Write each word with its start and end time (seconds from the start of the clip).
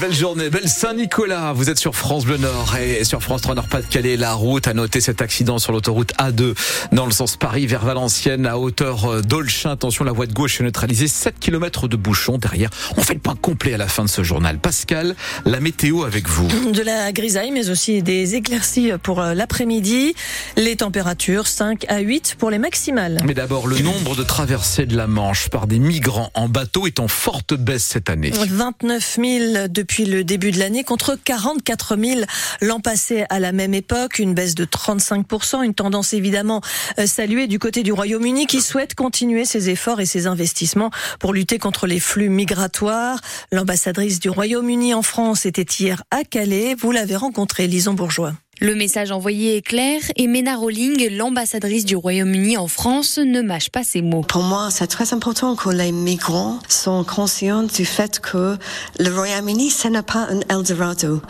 belle 0.00 0.12
journée, 0.12 0.50
belle 0.50 0.68
Saint-Nicolas. 0.68 1.52
Vous 1.52 1.70
êtes 1.70 1.78
sur 1.78 1.96
France 1.96 2.24
Bleu 2.24 2.36
Nord 2.36 2.76
et 2.76 3.04
sur 3.04 3.22
France 3.22 3.42
3 3.42 3.54
Nord-Pas-de-Calais. 3.54 4.16
La 4.16 4.34
route 4.34 4.68
a 4.68 4.74
noté 4.74 5.00
cet 5.00 5.22
accident 5.22 5.58
sur 5.58 5.72
l'autoroute 5.72 6.12
A2 6.18 6.54
dans 6.92 7.06
le 7.06 7.12
sens 7.12 7.36
Paris 7.36 7.66
vers 7.66 7.84
Valenciennes 7.84 8.46
à 8.46 8.58
hauteur 8.58 9.22
d'Olchin. 9.22 9.70
Attention, 9.70 10.04
la 10.04 10.12
voie 10.12 10.26
de 10.26 10.32
gauche 10.32 10.60
est 10.60 10.64
neutralisée. 10.64 11.08
7 11.08 11.38
km 11.38 11.88
de 11.88 11.96
bouchon 11.96 12.36
derrière. 12.36 12.70
On 12.96 13.02
fait 13.02 13.14
le 13.14 13.20
point 13.20 13.36
complet 13.36 13.74
à 13.74 13.78
la 13.78 13.88
fin 13.88 14.04
de 14.04 14.08
ce 14.08 14.22
journal. 14.22 14.58
Pascal, 14.58 15.14
la 15.44 15.60
météo 15.60 16.04
avec 16.04 16.28
vous. 16.28 16.48
De 16.72 16.82
la 16.82 17.12
grisaille, 17.12 17.50
mais 17.50 17.70
aussi 17.70 18.02
des 18.02 18.34
éclaircies 18.34 18.92
pour 19.02 19.20
l'après-midi. 19.20 20.14
Les 20.56 20.76
températures 20.76 21.46
5 21.46 21.86
à 21.88 22.00
8 22.00 22.36
pour 22.38 22.50
les 22.50 22.58
maximales. 22.58 23.18
Mais 23.24 23.34
d'abord, 23.34 23.66
le 23.66 23.78
nombre 23.78 24.16
de 24.16 24.22
traversées 24.22 24.86
de 24.86 24.96
la 24.96 25.06
Manche 25.06 25.48
par 25.48 25.66
des 25.66 25.78
migrants 25.78 26.30
en 26.34 26.48
bateau 26.48 26.86
est 26.86 27.00
en 27.00 27.08
forte 27.08 27.54
baisse 27.54 27.84
cette 27.84 28.10
année. 28.10 28.30
29 28.30 29.18
000 29.22 29.68
depuis 29.68 29.85
le 29.98 30.24
début 30.24 30.50
de 30.50 30.58
l'année 30.58 30.84
contre 30.84 31.16
44 31.22 31.96
000 31.96 32.20
l'an 32.60 32.80
passé 32.80 33.24
à 33.30 33.40
la 33.40 33.52
même 33.52 33.74
époque, 33.74 34.18
une 34.18 34.34
baisse 34.34 34.54
de 34.54 34.64
35 34.64 35.26
une 35.62 35.74
tendance 35.74 36.12
évidemment 36.12 36.60
euh, 36.98 37.06
saluée 37.06 37.46
du 37.46 37.58
côté 37.58 37.82
du 37.82 37.92
Royaume-Uni 37.92 38.46
qui 38.46 38.60
souhaite 38.60 38.94
continuer 38.94 39.44
ses 39.44 39.70
efforts 39.70 40.00
et 40.00 40.06
ses 40.06 40.26
investissements 40.26 40.90
pour 41.20 41.32
lutter 41.32 41.58
contre 41.58 41.86
les 41.86 42.00
flux 42.00 42.28
migratoires. 42.28 43.20
L'ambassadrice 43.52 44.20
du 44.20 44.30
Royaume-Uni 44.30 44.94
en 44.94 45.02
France 45.02 45.46
était 45.46 45.62
hier 45.62 46.02
à 46.10 46.24
Calais. 46.24 46.74
Vous 46.74 46.92
l'avez 46.92 47.16
rencontrée, 47.16 47.66
Lison 47.66 47.94
Bourgeois. 47.94 48.34
Le 48.58 48.74
message 48.74 49.10
envoyé 49.10 49.58
est 49.58 49.62
clair 49.62 50.00
et 50.16 50.26
Mena 50.26 50.56
Rowling, 50.56 51.14
l'ambassadrice 51.14 51.84
du 51.84 51.94
Royaume-Uni 51.94 52.56
en 52.56 52.68
France, 52.68 53.18
ne 53.18 53.42
mâche 53.42 53.68
pas 53.68 53.84
ses 53.84 54.00
mots. 54.00 54.22
Pour 54.22 54.42
moi, 54.42 54.68
c'est 54.70 54.86
très 54.86 55.12
important 55.12 55.56
que 55.56 55.68
les 55.68 55.92
migrants 55.92 56.58
soient 56.66 57.04
conscients 57.04 57.64
du 57.64 57.84
fait 57.84 58.18
que 58.18 58.56
le 58.98 59.14
Royaume-Uni, 59.14 59.68
ce 59.68 59.88
n'est 59.88 60.00
pas 60.00 60.28
un 60.30 60.40
Eldorado. 60.48 61.20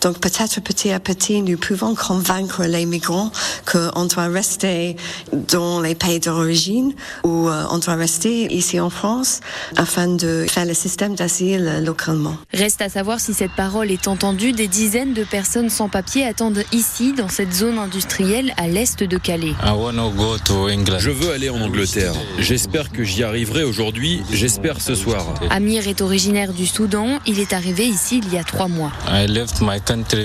Donc 0.00 0.20
peut-être 0.20 0.60
petit 0.60 0.92
à 0.92 1.00
petit, 1.00 1.42
nous 1.42 1.58
pouvons 1.58 1.96
convaincre 1.96 2.62
les 2.62 2.86
migrants 2.86 3.32
qu'on 3.68 4.04
doit 4.04 4.28
rester 4.28 4.94
dans 5.32 5.80
les 5.80 5.96
pays 5.96 6.20
d'origine 6.20 6.94
ou 7.24 7.48
euh, 7.48 7.64
on 7.72 7.78
doit 7.78 7.96
rester 7.96 8.54
ici 8.54 8.78
en 8.78 8.90
France 8.90 9.40
afin 9.76 10.06
de 10.06 10.46
faire 10.48 10.66
le 10.66 10.74
système 10.74 11.16
d'asile 11.16 11.82
localement. 11.84 12.36
Reste 12.54 12.80
à 12.80 12.88
savoir 12.88 13.18
si 13.18 13.34
cette 13.34 13.56
parole 13.56 13.90
est 13.90 14.06
entendue. 14.06 14.52
Des 14.52 14.68
dizaines 14.68 15.14
de 15.14 15.24
personnes 15.24 15.68
sans 15.68 15.88
papier 15.88 16.24
attendent 16.24 16.62
ici, 16.76 17.14
dans 17.14 17.28
cette 17.28 17.54
zone 17.54 17.78
industrielle 17.78 18.52
à 18.58 18.68
l'est 18.68 19.02
de 19.02 19.16
Calais. 19.16 19.54
Je 20.98 21.10
veux 21.10 21.32
aller 21.32 21.48
en 21.48 21.60
Angleterre. 21.62 22.12
J'espère 22.38 22.92
que 22.92 23.02
j'y 23.02 23.24
arriverai 23.24 23.64
aujourd'hui. 23.64 24.20
J'espère 24.30 24.82
ce 24.82 24.94
soir. 24.94 25.24
Amir 25.48 25.88
est 25.88 26.02
originaire 26.02 26.52
du 26.52 26.66
Soudan. 26.66 27.18
Il 27.26 27.40
est 27.40 27.54
arrivé 27.54 27.86
ici 27.86 28.20
il 28.22 28.32
y 28.32 28.38
a 28.38 28.44
trois 28.44 28.68
mois. 28.68 28.92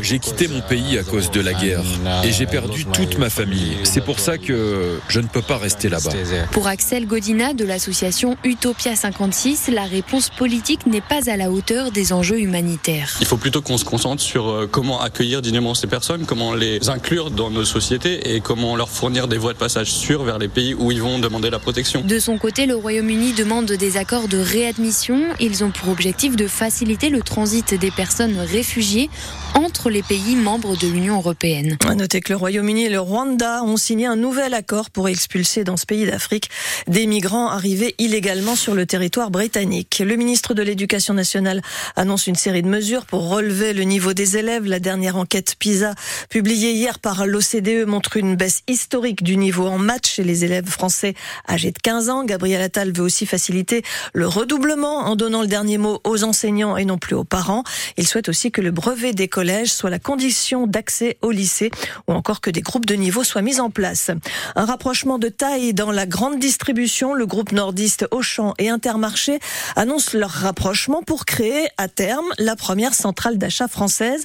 J'ai 0.02 0.20
quitté 0.20 0.50
mon 0.50 0.60
pays 0.62 0.98
à 0.98 1.04
cause 1.04 1.32
de 1.32 1.40
la 1.40 1.54
guerre 1.54 1.84
et 2.26 2.32
j'ai 2.34 2.46
perdu 2.46 2.86
toute 2.86 3.18
ma 3.18 3.30
famille. 3.30 3.78
C'est 3.84 4.04
pour 4.04 4.20
ça 4.20 4.38
que 4.38 5.00
je 5.08 5.20
ne 5.22 5.28
peux 5.28 5.42
pas 5.42 5.58
rester 5.58 5.88
là-bas. 5.88 6.12
Pour 6.52 6.68
Axel 6.68 7.06
Godina 7.08 7.54
de 7.54 7.64
l'association 7.64 8.36
Utopia 8.44 8.98
56, 8.98 9.70
la 9.74 9.86
réponse 9.86 10.30
politique 10.30 10.86
n'est 10.86 11.00
pas 11.00 11.30
à 11.30 11.38
la 11.38 11.50
hauteur 11.50 11.92
des 11.92 12.12
enjeux 12.12 12.40
humanitaires. 12.42 13.16
Il 13.22 13.28
faut 13.28 13.38
plutôt 13.38 13.62
qu'on 13.62 13.78
se 13.78 13.86
concentre 13.86 14.22
sur 14.22 14.50
euh, 14.50 14.68
comment 14.70 15.00
accueillir 15.00 15.42
dignement 15.42 15.76
ces 15.76 15.88
personnes, 15.88 16.26
comment 16.26 16.41
les 16.54 16.90
inclure 16.90 17.32
dans 17.32 17.50
nos 17.50 17.66
sociétés 17.66 18.34
et 18.36 18.42
comment 18.42 18.76
leur 18.76 18.90
fournir 18.90 19.28
des 19.28 19.38
voies 19.38 19.54
de 19.54 19.58
passage 19.58 19.92
sûres 19.92 20.24
vers 20.24 20.40
les 20.40 20.48
pays 20.48 20.74
où 20.74 20.92
ils 20.92 21.02
vont 21.02 21.20
demander 21.20 21.50
la 21.50 21.60
protection. 21.60 22.02
De 22.02 22.20
son 22.20 22.38
côté, 22.38 22.66
le 22.66 22.76
Royaume-Uni 22.76 23.34
demande 23.34 23.72
des 23.72 23.98
accords 23.98 24.28
de 24.28 24.38
réadmission. 24.38 25.20
Ils 25.40 25.64
ont 25.64 25.72
pour 25.72 25.90
objectif 25.90 26.36
de 26.36 26.48
faciliter 26.48 27.10
le 27.10 27.22
transit 27.22 27.74
des 27.74 27.92
personnes 27.92 28.38
réfugiées 28.40 29.10
entre 29.54 29.90
les 29.90 30.02
pays 30.02 30.36
membres 30.36 30.78
de 30.78 30.88
l'Union 30.88 31.18
européenne. 31.18 31.78
À 31.88 31.96
noter 31.96 32.22
que 32.22 32.34
le 32.34 32.38
Royaume-Uni 32.38 32.86
et 32.86 32.90
le 32.90 33.00
Rwanda 33.00 33.64
ont 33.64 33.78
signé 33.78 34.06
un 34.06 34.16
nouvel 34.16 34.54
accord 34.54 34.90
pour 34.90 35.10
expulser 35.10 35.64
dans 35.64 35.78
ce 35.78 35.86
pays 35.86 36.06
d'Afrique 36.06 36.50
des 36.88 37.06
migrants 37.06 37.50
arrivés 37.50 37.96
illégalement 38.00 38.56
sur 38.56 38.74
le 38.74 38.86
territoire 38.86 39.30
britannique. 39.32 40.02
Le 40.06 40.16
ministre 40.16 40.54
de 40.54 40.62
l'Éducation 40.62 41.14
nationale 41.14 41.62
annonce 41.96 42.28
une 42.28 42.36
série 42.36 42.62
de 42.62 42.68
mesures 42.68 43.06
pour 43.06 43.30
relever 43.30 43.74
le 43.74 43.84
niveau 43.84 44.14
des 44.14 44.38
élèves. 44.38 44.66
La 44.66 44.80
dernière 44.80 45.18
enquête 45.18 45.56
PISA 45.60 45.96
publiée 46.32 46.72
hier 46.72 46.98
par 47.00 47.28
l'OCDE 47.28 47.86
montre 47.86 48.16
une 48.16 48.38
baisse 48.38 48.62
historique 48.70 49.22
du 49.22 49.36
niveau 49.36 49.68
en 49.68 49.78
maths 49.78 50.08
chez 50.08 50.24
les 50.24 50.46
élèves 50.46 50.70
français 50.70 51.14
âgés 51.48 51.72
de 51.72 51.78
15 51.78 52.10
ans. 52.10 52.24
Gabriel 52.24 52.62
Attal 52.62 52.94
veut 52.94 53.04
aussi 53.04 53.26
faciliter 53.26 53.84
le 54.14 54.30
redoublement 54.30 55.00
en 55.00 55.18
donnant 55.18 55.42
le 55.42 55.48
dernier 55.48 55.78
mot 55.78 56.00
aux 56.06 56.24
enseignants 56.24 56.78
et 56.78 56.86
non 56.86 56.98
plus 56.98 57.16
aux 57.16 57.26
parents. 57.26 57.66
Il 57.98 58.08
souhaite 58.08 58.30
aussi 58.30 58.50
que 58.50 58.62
le 58.62 58.72
brevet 58.72 59.12
des 59.12 59.28
collèges 59.28 59.74
soit 59.74 59.90
la 59.90 60.00
condition 60.00 60.68
d'accès 60.68 61.18
au 61.22 61.32
lycée 61.32 61.70
ou 62.08 62.14
encore 62.14 62.40
que 62.40 62.50
des 62.50 62.62
groupes 62.62 62.86
de 62.86 62.96
niveau 62.96 63.26
soient 63.26 63.42
mis 63.42 63.60
en 63.60 63.70
place. 63.70 64.10
Un 64.56 64.64
rapprochement 64.64 65.20
de 65.20 65.28
taille 65.28 65.74
dans 65.74 65.92
la 65.92 66.06
grande 66.06 66.40
distribution. 66.40 67.14
Le 67.14 67.26
groupe 67.26 67.52
nordiste 67.52 68.08
Auchan 68.12 68.54
et 68.58 68.70
Intermarché 68.70 69.40
annoncent 69.76 70.18
leur 70.18 70.32
rapprochement 70.32 71.04
pour 71.04 71.26
créer 71.26 71.68
à 71.76 71.90
terme 71.90 72.28
la 72.38 72.56
première 72.56 72.94
centrale 72.94 73.38
d'achat 73.38 73.68
française 73.68 74.24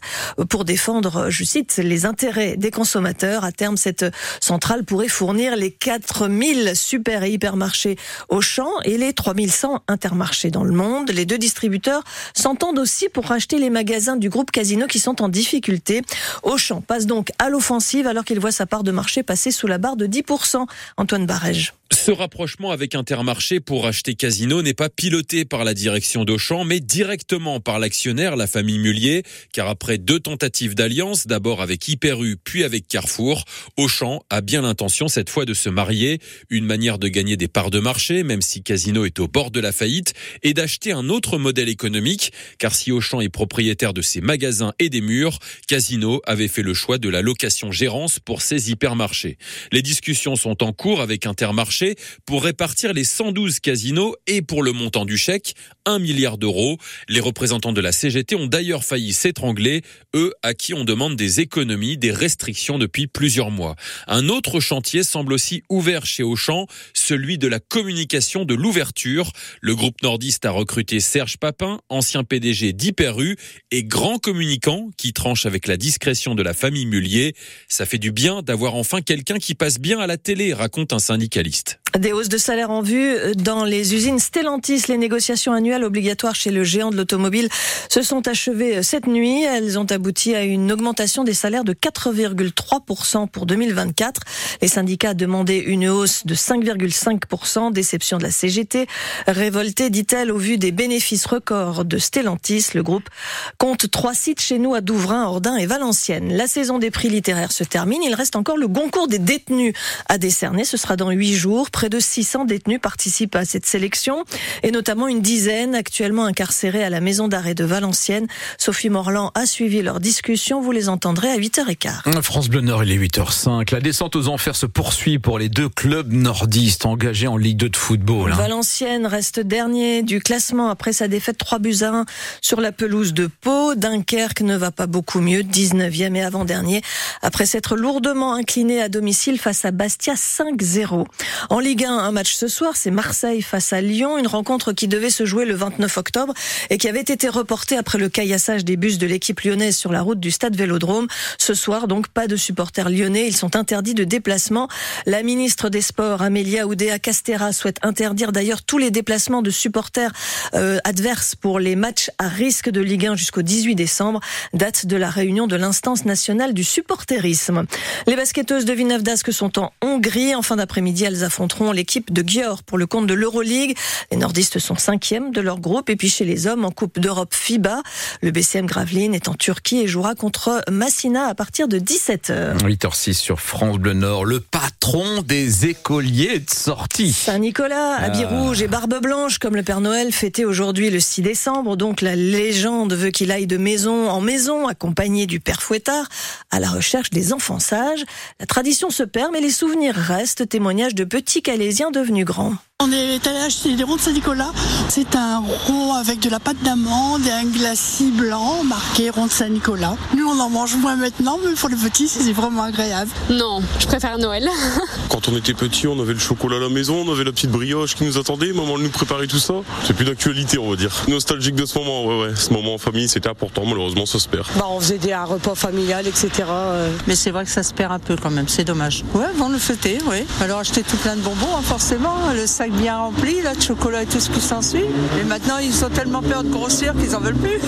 pour 0.48 0.64
défendre, 0.64 1.30
je 1.30 1.42
cite, 1.42 1.78
les 1.78 1.95
les 1.96 2.04
intérêts 2.04 2.58
des 2.58 2.70
consommateurs. 2.70 3.42
À 3.42 3.52
terme, 3.52 3.78
cette 3.78 4.04
centrale 4.40 4.84
pourrait 4.84 5.08
fournir 5.08 5.56
les 5.56 5.70
4000 5.70 6.76
super 6.76 7.22
et 7.22 7.30
hypermarchés 7.30 7.96
Auchan 8.28 8.68
et 8.84 8.98
les 8.98 9.14
3100 9.14 9.82
intermarchés 9.88 10.50
dans 10.50 10.62
le 10.62 10.72
monde. 10.72 11.10
Les 11.10 11.24
deux 11.24 11.38
distributeurs 11.38 12.04
s'entendent 12.34 12.78
aussi 12.78 13.08
pour 13.08 13.24
racheter 13.24 13.58
les 13.58 13.70
magasins 13.70 14.16
du 14.16 14.28
groupe 14.28 14.50
Casino 14.50 14.86
qui 14.86 14.98
sont 14.98 15.22
en 15.22 15.30
difficulté. 15.30 16.02
Auchan 16.42 16.82
passe 16.82 17.06
donc 17.06 17.30
à 17.38 17.48
l'offensive 17.48 18.06
alors 18.06 18.26
qu'il 18.26 18.40
voit 18.40 18.52
sa 18.52 18.66
part 18.66 18.82
de 18.82 18.90
marché 18.90 19.22
passer 19.22 19.50
sous 19.50 19.66
la 19.66 19.78
barre 19.78 19.96
de 19.96 20.06
10%. 20.06 20.66
Antoine 20.98 21.24
Barège. 21.24 21.72
Ce 21.92 22.10
rapprochement 22.10 22.72
avec 22.72 22.96
Intermarché 22.96 23.60
pour 23.60 23.86
acheter 23.86 24.14
Casino 24.14 24.60
n'est 24.60 24.74
pas 24.74 24.88
piloté 24.88 25.44
par 25.44 25.64
la 25.64 25.72
direction 25.72 26.24
d'Auchan, 26.24 26.64
mais 26.64 26.80
directement 26.80 27.60
par 27.60 27.78
l'actionnaire, 27.78 28.34
la 28.34 28.48
famille 28.48 28.78
Mullier, 28.78 29.22
car 29.52 29.68
après 29.68 29.96
deux 29.96 30.18
tentatives 30.18 30.74
d'alliance, 30.74 31.28
d'abord 31.28 31.62
avec 31.62 31.85
Hyper 31.88 32.22
U, 32.22 32.36
puis 32.36 32.64
avec 32.64 32.88
Carrefour, 32.88 33.44
Auchan 33.76 34.22
a 34.30 34.40
bien 34.40 34.62
l'intention 34.62 35.08
cette 35.08 35.30
fois 35.30 35.44
de 35.44 35.54
se 35.54 35.68
marier, 35.68 36.20
une 36.50 36.64
manière 36.64 36.98
de 36.98 37.08
gagner 37.08 37.36
des 37.36 37.48
parts 37.48 37.70
de 37.70 37.80
marché, 37.80 38.22
même 38.22 38.42
si 38.42 38.62
Casino 38.62 39.04
est 39.04 39.18
au 39.18 39.28
bord 39.28 39.50
de 39.50 39.60
la 39.60 39.72
faillite, 39.72 40.14
et 40.42 40.54
d'acheter 40.54 40.92
un 40.92 41.08
autre 41.08 41.38
modèle 41.38 41.68
économique, 41.68 42.32
car 42.58 42.74
si 42.74 42.92
Auchan 42.92 43.20
est 43.20 43.28
propriétaire 43.28 43.92
de 43.92 44.02
ses 44.02 44.20
magasins 44.20 44.72
et 44.78 44.88
des 44.88 45.00
murs, 45.00 45.38
Casino 45.66 46.20
avait 46.26 46.48
fait 46.48 46.62
le 46.62 46.74
choix 46.74 46.98
de 46.98 47.08
la 47.08 47.22
location-gérance 47.22 48.18
pour 48.18 48.42
ses 48.42 48.70
hypermarchés. 48.70 49.38
Les 49.72 49.82
discussions 49.82 50.36
sont 50.36 50.62
en 50.62 50.72
cours 50.72 51.00
avec 51.00 51.26
Intermarché 51.26 51.96
pour 52.24 52.44
répartir 52.44 52.92
les 52.92 53.04
112 53.04 53.60
casinos 53.60 54.16
et 54.26 54.42
pour 54.42 54.62
le 54.62 54.72
montant 54.72 55.04
du 55.04 55.16
chèque, 55.16 55.54
1 55.84 55.98
milliard 55.98 56.38
d'euros. 56.38 56.78
Les 57.08 57.20
représentants 57.20 57.72
de 57.72 57.80
la 57.80 57.92
CGT 57.92 58.34
ont 58.36 58.46
d'ailleurs 58.46 58.84
failli 58.84 59.12
s'étrangler, 59.12 59.82
eux 60.14 60.32
à 60.42 60.54
qui 60.54 60.74
on 60.74 60.84
demande 60.84 61.16
des 61.16 61.40
économies, 61.40 61.75
des 61.76 62.10
restrictions 62.10 62.78
depuis 62.78 63.06
plusieurs 63.06 63.50
mois. 63.50 63.76
Un 64.06 64.28
autre 64.28 64.60
chantier 64.60 65.02
semble 65.02 65.32
aussi 65.32 65.62
ouvert 65.68 66.06
chez 66.06 66.22
Auchan, 66.22 66.66
celui 66.94 67.36
de 67.36 67.46
la 67.46 67.60
communication 67.60 68.44
de 68.44 68.54
l'ouverture. 68.54 69.30
Le 69.60 69.74
groupe 69.74 70.02
nordiste 70.02 70.46
a 70.46 70.50
recruté 70.50 71.00
Serge 71.00 71.36
Papin, 71.36 71.80
ancien 71.88 72.24
PDG 72.24 72.72
d'Hyperu 72.72 73.36
et 73.70 73.84
grand 73.84 74.18
communicant 74.18 74.88
qui 74.96 75.12
tranche 75.12 75.44
avec 75.44 75.66
la 75.66 75.76
discrétion 75.76 76.34
de 76.34 76.42
la 76.42 76.54
famille 76.54 76.86
Mullier. 76.86 77.34
Ça 77.68 77.84
fait 77.84 77.98
du 77.98 78.10
bien 78.10 78.42
d'avoir 78.42 78.74
enfin 78.74 79.02
quelqu'un 79.02 79.38
qui 79.38 79.54
passe 79.54 79.78
bien 79.78 79.98
à 79.98 80.06
la 80.06 80.16
télé, 80.16 80.54
raconte 80.54 80.92
un 80.94 80.98
syndicaliste. 80.98 81.78
Des 81.98 82.12
hausses 82.12 82.28
de 82.28 82.36
salaire 82.36 82.70
en 82.70 82.82
vue 82.82 83.16
dans 83.36 83.64
les 83.64 83.94
usines 83.94 84.18
Stellantis. 84.18 84.82
Les 84.88 84.98
négociations 84.98 85.52
annuelles 85.52 85.84
obligatoires 85.84 86.34
chez 86.34 86.50
le 86.50 86.62
géant 86.62 86.90
de 86.90 86.96
l'automobile 86.96 87.48
se 87.88 88.02
sont 88.02 88.28
achevées 88.28 88.82
cette 88.82 89.06
nuit. 89.06 89.44
Elles 89.44 89.78
ont 89.78 89.86
abouti 89.86 90.34
à 90.34 90.42
une 90.42 90.70
augmentation 90.72 91.24
des 91.24 91.32
salaires 91.32 91.64
de 91.64 91.72
4,3% 91.72 93.28
pour 93.28 93.46
2024. 93.46 94.20
Les 94.60 94.68
syndicats 94.68 95.14
demandaient 95.14 95.60
une 95.60 95.88
hausse 95.88 96.26
de 96.26 96.34
5,5%. 96.34 97.72
Déception 97.72 98.18
de 98.18 98.24
la 98.24 98.30
CGT. 98.30 98.88
Révoltée, 99.26 99.88
dit-elle, 99.88 100.32
au 100.32 100.38
vu 100.38 100.58
des 100.58 100.72
bénéfices 100.72 101.24
records 101.24 101.86
de 101.86 101.96
Stellantis. 101.96 102.66
Le 102.74 102.82
groupe 102.82 103.08
compte 103.56 103.90
trois 103.90 104.14
sites 104.14 104.42
chez 104.42 104.58
nous 104.58 104.74
à 104.74 104.82
Douvrin, 104.82 105.24
Ordin 105.24 105.56
et 105.56 105.66
Valenciennes. 105.66 106.36
La 106.36 106.46
saison 106.46 106.78
des 106.78 106.90
prix 106.90 107.08
littéraires 107.08 107.52
se 107.52 107.64
termine. 107.64 108.02
Il 108.02 108.14
reste 108.14 108.36
encore 108.36 108.58
le 108.58 108.68
concours 108.68 109.08
des 109.08 109.18
détenus 109.18 109.72
à 110.10 110.18
décerner. 110.18 110.64
Ce 110.64 110.76
sera 110.76 110.96
dans 110.96 111.10
huit 111.10 111.34
jours 111.34 111.70
de 111.88 112.00
600 112.00 112.44
détenus 112.44 112.80
participent 112.80 113.36
à 113.36 113.44
cette 113.44 113.66
sélection 113.66 114.24
et 114.62 114.70
notamment 114.70 115.08
une 115.08 115.20
dizaine 115.20 115.74
actuellement 115.74 116.24
incarcérés 116.24 116.84
à 116.84 116.90
la 116.90 117.00
maison 117.00 117.28
d'arrêt 117.28 117.54
de 117.54 117.64
Valenciennes. 117.64 118.26
Sophie 118.58 118.90
Morland 118.90 119.32
a 119.34 119.46
suivi 119.46 119.82
leur 119.82 120.00
discussion. 120.00 120.60
Vous 120.60 120.72
les 120.72 120.88
entendrez 120.88 121.28
à 121.28 121.36
8h15. 121.36 122.22
France 122.22 122.48
Bleu 122.48 122.60
Nord, 122.60 122.84
il 122.84 122.92
est 122.92 122.98
8h05. 122.98 123.72
La 123.72 123.80
descente 123.80 124.16
aux 124.16 124.28
enfers 124.28 124.56
se 124.56 124.66
poursuit 124.66 125.18
pour 125.18 125.38
les 125.38 125.48
deux 125.48 125.68
clubs 125.68 126.12
nordistes 126.12 126.86
engagés 126.86 127.26
en 127.26 127.36
Ligue 127.36 127.58
2 127.58 127.68
de 127.70 127.76
football. 127.76 128.32
Hein. 128.32 128.36
Valenciennes 128.36 129.06
reste 129.06 129.40
dernier 129.40 130.02
du 130.02 130.20
classement 130.20 130.68
après 130.68 130.92
sa 130.92 131.08
défaite 131.08 131.38
3 131.38 131.58
buts 131.58 131.76
à 131.82 131.88
1 131.88 132.04
sur 132.40 132.60
la 132.60 132.72
pelouse 132.72 133.14
de 133.14 133.26
Pau. 133.26 133.74
Dunkerque 133.74 134.42
ne 134.42 134.56
va 134.56 134.70
pas 134.70 134.86
beaucoup 134.86 135.20
mieux, 135.20 135.42
19e 135.42 136.14
et 136.14 136.22
avant-dernier, 136.22 136.82
après 137.22 137.46
s'être 137.46 137.76
lourdement 137.76 138.34
incliné 138.34 138.80
à 138.80 138.88
domicile 138.88 139.38
face 139.38 139.64
à 139.64 139.70
Bastia 139.70 140.14
5-0. 140.14 141.06
En 141.50 141.58
Ligue 141.58 141.75
1, 141.84 141.90
un 141.90 142.12
match 142.12 142.34
ce 142.34 142.48
soir, 142.48 142.72
c'est 142.76 142.90
Marseille 142.90 143.42
face 143.42 143.72
à 143.72 143.80
Lyon, 143.80 144.18
une 144.18 144.26
rencontre 144.26 144.72
qui 144.72 144.88
devait 144.88 145.10
se 145.10 145.24
jouer 145.24 145.44
le 145.44 145.54
29 145.54 145.98
octobre 145.98 146.34
et 146.70 146.78
qui 146.78 146.88
avait 146.88 147.00
été 147.00 147.28
reportée 147.28 147.76
après 147.76 147.98
le 147.98 148.08
caillassage 148.08 148.64
des 148.64 148.76
bus 148.76 148.98
de 148.98 149.06
l'équipe 149.06 149.40
lyonnaise 149.40 149.76
sur 149.76 149.92
la 149.92 150.02
route 150.02 150.20
du 150.20 150.30
stade 150.30 150.56
Vélodrome. 150.56 151.06
Ce 151.38 151.54
soir, 151.54 151.88
donc, 151.88 152.08
pas 152.08 152.26
de 152.26 152.36
supporters 152.36 152.88
lyonnais, 152.88 153.26
ils 153.26 153.36
sont 153.36 153.56
interdits 153.56 153.94
de 153.94 154.04
déplacement. 154.04 154.68
La 155.06 155.22
ministre 155.22 155.68
des 155.68 155.82
Sports, 155.82 156.22
Amélia 156.22 156.66
Oudéa 156.66 156.98
Castera, 156.98 157.52
souhaite 157.52 157.78
interdire 157.82 158.32
d'ailleurs 158.32 158.62
tous 158.62 158.78
les 158.78 158.90
déplacements 158.90 159.42
de 159.42 159.50
supporters 159.50 160.12
euh, 160.54 160.78
adverses 160.84 161.34
pour 161.34 161.58
les 161.58 161.76
matchs 161.76 162.10
à 162.18 162.28
risque 162.28 162.70
de 162.70 162.80
Ligue 162.80 163.06
1 163.06 163.16
jusqu'au 163.16 163.42
18 163.42 163.74
décembre, 163.74 164.20
date 164.54 164.86
de 164.86 164.96
la 164.96 165.10
réunion 165.10 165.46
de 165.46 165.56
l'instance 165.56 166.04
nationale 166.04 166.54
du 166.54 166.64
supporterisme. 166.64 167.64
Les 168.06 168.16
basketteuses 168.16 168.64
de 168.64 168.72
Villeneuve 168.72 169.02
d'Ascq 169.02 169.32
sont 169.32 169.58
en 169.58 169.72
Hongrie. 169.82 170.34
En 170.34 170.42
fin 170.42 170.56
d'après-midi, 170.56 171.04
elles 171.04 171.24
affronteront 171.24 171.65
l'équipe 171.72 172.12
de 172.12 172.22
Győr 172.22 172.62
pour 172.62 172.78
le 172.78 172.86
compte 172.86 173.06
de 173.06 173.14
l'Euroleague. 173.14 173.76
Les 174.10 174.16
nordistes 174.16 174.58
sont 174.58 174.76
cinquièmes 174.76 175.32
de 175.32 175.40
leur 175.40 175.58
groupe. 175.58 175.90
Et 175.90 175.96
puis 175.96 176.08
chez 176.08 176.24
les 176.24 176.46
hommes, 176.46 176.64
en 176.64 176.70
Coupe 176.70 176.98
d'Europe 176.98 177.34
FIBA, 177.34 177.82
le 178.22 178.30
BCM 178.30 178.66
Gravelines 178.66 179.14
est 179.14 179.28
en 179.28 179.34
Turquie 179.34 179.80
et 179.80 179.86
jouera 179.86 180.14
contre 180.14 180.62
Massina 180.70 181.26
à 181.26 181.34
partir 181.34 181.68
de 181.68 181.78
17h. 181.78 182.58
8h06 182.58 183.14
sur 183.14 183.40
France 183.40 183.78
Bleu 183.78 183.94
Nord. 183.94 184.24
Le 184.24 184.40
patron 184.40 185.22
des 185.22 185.66
écoliers 185.66 186.36
est 186.36 186.54
sorti. 186.54 187.12
Saint-Nicolas, 187.12 187.96
habit 187.96 188.24
ah. 188.24 188.28
rouge 188.28 188.62
et 188.62 188.68
barbe 188.68 189.00
blanche, 189.00 189.38
comme 189.38 189.56
le 189.56 189.62
Père 189.62 189.80
Noël 189.80 190.12
fêtait 190.12 190.44
aujourd'hui 190.44 190.90
le 190.90 191.00
6 191.00 191.22
décembre. 191.22 191.76
Donc 191.76 192.00
la 192.00 192.16
légende 192.16 192.94
veut 192.94 193.10
qu'il 193.10 193.32
aille 193.32 193.46
de 193.46 193.56
maison 193.56 194.08
en 194.08 194.20
maison, 194.20 194.68
accompagné 194.68 195.26
du 195.26 195.40
Père 195.40 195.62
Fouettard, 195.62 196.08
à 196.50 196.60
la 196.60 196.70
recherche 196.70 197.10
des 197.10 197.32
enfants 197.32 197.58
sages. 197.58 198.04
La 198.40 198.46
tradition 198.46 198.90
se 198.90 199.02
perd, 199.02 199.32
mais 199.32 199.40
les 199.40 199.50
souvenirs 199.50 199.94
restent, 199.94 200.48
témoignage 200.48 200.94
de 200.94 201.04
petits 201.04 201.42
Calaisiens 201.56 201.90
devenus 201.90 202.24
grands. 202.24 202.58
On 202.84 202.92
est 202.92 203.26
allé 203.26 203.38
acheter 203.38 203.74
des 203.74 203.84
ronds 203.84 203.96
de 203.96 204.02
Saint-Nicolas. 204.02 204.52
C'est 204.90 205.16
un 205.16 205.38
rond 205.38 205.94
avec 205.94 206.20
de 206.20 206.28
la 206.28 206.38
pâte 206.38 206.62
d'amande 206.62 207.26
et 207.26 207.30
un 207.30 207.46
glacis 207.46 208.10
blanc 208.10 208.62
marqué 208.64 209.08
rond 209.08 209.24
de 209.24 209.30
Saint-Nicolas. 209.30 209.96
Nous, 210.14 210.28
on 210.28 210.38
en 210.38 210.50
mange 210.50 210.76
moins 210.76 210.94
maintenant, 210.94 211.38
mais 211.42 211.54
pour 211.54 211.70
les 211.70 211.76
petits, 211.76 212.06
c'est 212.06 212.30
vraiment 212.32 212.64
agréable. 212.64 213.10
Non, 213.30 213.62
je 213.78 213.86
préfère 213.86 214.18
Noël. 214.18 214.46
Quand 215.08 215.26
on 215.26 215.36
était 215.38 215.54
petit, 215.54 215.86
on 215.86 215.98
avait 215.98 216.12
le 216.12 216.18
chocolat 216.18 216.58
à 216.58 216.60
la 216.60 216.68
maison, 216.68 217.02
on 217.06 217.10
avait 217.10 217.24
la 217.24 217.32
petite 217.32 217.50
brioche 217.50 217.94
qui 217.94 218.04
nous 218.04 218.18
attendait, 218.18 218.52
maman 218.52 218.76
nous 218.76 218.90
préparait 218.90 219.26
tout 219.26 219.38
ça. 219.38 219.54
C'est 219.84 219.94
plus 219.94 220.04
d'actualité, 220.04 220.58
on 220.58 220.68
va 220.68 220.76
dire. 220.76 220.92
Nostalgique 221.08 221.54
de 221.54 221.64
ce 221.64 221.78
moment, 221.78 222.04
ouais, 222.04 222.26
ouais. 222.26 222.36
Ce 222.36 222.52
moment 222.52 222.74
en 222.74 222.78
famille, 222.78 223.08
c'était 223.08 223.30
important, 223.30 223.64
malheureusement, 223.64 224.04
ça 224.04 224.18
se 224.18 224.28
perd. 224.28 224.46
Bah, 224.54 224.66
on 224.68 224.80
faisait 224.80 224.98
des 224.98 225.14
repas 225.14 225.54
familial, 225.54 226.06
etc. 226.06 226.28
Euh. 226.46 226.92
Mais 227.06 227.16
c'est 227.16 227.30
vrai 227.30 227.46
que 227.46 227.50
ça 227.50 227.62
se 227.62 227.72
perd 227.72 227.92
un 227.92 227.98
peu 227.98 228.16
quand 228.16 228.30
même, 228.30 228.48
c'est 228.48 228.64
dommage. 228.64 229.02
Ouais, 229.14 229.24
on 229.40 229.48
le 229.48 229.58
fêtait, 229.58 229.96
oui. 230.04 230.26
Alors 230.42 230.58
acheter 230.58 230.82
tout 230.82 230.98
plein 230.98 231.16
de 231.16 231.22
bonbons, 231.22 231.56
hein, 231.56 231.62
forcément. 231.62 232.16
Le 232.34 232.46
sac 232.46 232.65
bien 232.70 232.96
rempli, 232.98 233.42
là, 233.42 233.54
de 233.54 233.60
chocolat 233.60 234.02
et 234.02 234.06
tout 234.06 234.20
ce 234.20 234.30
qui 234.30 234.40
s'ensuit. 234.40 234.84
Et 235.20 235.24
maintenant, 235.24 235.58
ils 235.58 235.84
ont 235.84 235.90
tellement 235.90 236.22
peur 236.22 236.44
de 236.44 236.50
grossir 236.50 236.94
qu'ils 236.94 237.14
en 237.14 237.20
veulent 237.20 237.36
plus. 237.36 237.58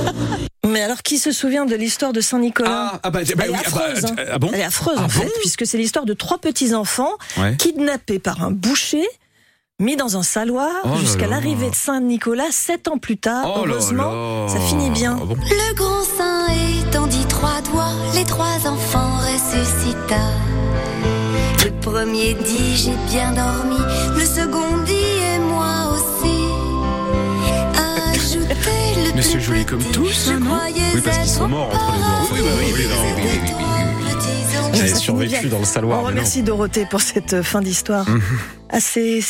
Mais 0.66 0.82
alors, 0.82 1.02
qui 1.02 1.18
se 1.18 1.30
souvient 1.32 1.64
de 1.64 1.76
l'histoire 1.76 2.12
de 2.12 2.20
Saint-Nicolas 2.20 2.90
ah, 2.94 3.00
ah, 3.02 3.10
bah, 3.10 3.20
bah, 3.36 3.44
Elle 3.46 3.52
est 3.52 3.54
affreuse. 3.54 4.04
Ah, 4.04 4.12
bah, 4.14 4.22
hein. 4.32 4.38
bon 4.38 4.50
Elle 4.52 4.60
est 4.60 4.64
affreuse, 4.64 4.98
en 4.98 5.08
fait, 5.08 5.30
puisque 5.40 5.66
c'est 5.66 5.78
l'histoire 5.78 6.04
de 6.04 6.12
trois 6.12 6.38
petits-enfants 6.38 7.12
kidnappés 7.58 8.18
par 8.18 8.42
un 8.42 8.50
boucher 8.50 9.06
mis 9.78 9.96
dans 9.96 10.16
un 10.16 10.22
saloir 10.22 10.70
oh 10.84 10.96
jusqu'à 10.96 11.26
l'arrivée 11.26 11.68
de 11.68 11.74
Saint-Nicolas 11.74 12.50
sept 12.50 12.88
ans 12.88 12.98
plus 12.98 13.18
tard. 13.18 13.44
Oh 13.56 13.64
Heureusement, 13.66 14.48
ça 14.48 14.58
finit 14.60 14.90
bien. 14.90 15.18
Le 15.18 15.74
grand 15.74 16.02
saint 16.02 16.46
étendit 16.80 17.26
trois 17.28 17.60
doigts, 17.70 17.92
les 18.14 18.24
trois 18.24 18.66
enfants 18.66 19.18
ressuscita. 19.18 20.55
Le 21.86 21.92
premier 21.92 22.34
dit 22.34 22.76
j'ai 22.76 22.96
bien 23.08 23.30
dormi, 23.30 23.78
le 24.18 24.24
second 24.24 24.78
dit 24.84 24.92
et 24.92 25.38
moi 25.38 25.92
aussi. 25.92 26.34
Ajoutez 28.12 29.04
le 29.06 29.14
Mais 29.14 29.22
c'est 29.22 29.38
joli 29.38 29.64
comme 29.64 29.84
tous, 29.92 30.32
non 30.32 30.58
Oui, 30.94 31.00
parce 31.00 31.18
qu'ils 31.18 31.28
sont 31.28 31.46
morts 31.46 31.70
entre 31.72 32.34
les 32.34 32.42
deux. 32.42 32.48
Oui, 32.48 32.50
oui, 32.58 32.72
oui, 32.74 32.86
oui, 33.16 33.22
oui, 33.22 34.72
J'avais 34.74 34.94
survécu 34.96 35.48
dans 35.48 35.60
le 35.60 35.64
saloir. 35.64 36.00
On 36.02 36.06
remercie 36.06 36.42
Dorothée 36.42 36.86
pour 36.90 37.00
cette 37.00 37.42
fin 37.42 37.60
d'histoire. 37.60 38.08
Mhm. 38.08 38.20
assez 38.68 39.20